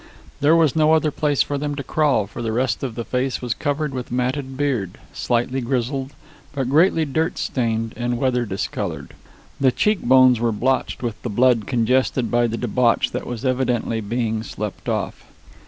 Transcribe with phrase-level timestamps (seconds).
[0.39, 3.39] There was no other place for them to crawl, for the rest of the face
[3.39, 6.13] was covered with matted beard, slightly grizzled,
[6.53, 9.13] but greatly dirt stained and weather discolored.
[9.59, 14.01] The cheek bones were blotched with the blood congested by the debauch that was evidently
[14.01, 15.23] being slept off.